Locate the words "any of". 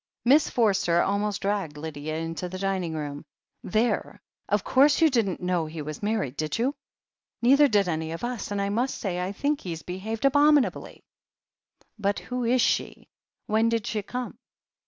7.87-8.23